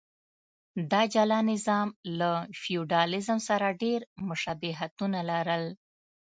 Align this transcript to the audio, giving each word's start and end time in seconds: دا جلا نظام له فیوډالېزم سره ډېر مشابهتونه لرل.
دا 0.91 1.01
جلا 1.13 1.39
نظام 1.51 1.87
له 2.19 2.31
فیوډالېزم 2.61 3.39
سره 3.49 3.77
ډېر 3.83 3.99
مشابهتونه 4.29 5.19
لرل. 5.31 5.65